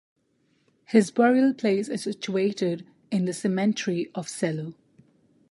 His 0.87 1.11
burial 1.11 1.53
place 1.53 1.87
is 1.87 2.01
situated 2.01 2.87
in 3.11 3.25
the 3.25 3.33
cemetery 3.33 4.09
of 4.15 4.27
Celle. 4.27 4.73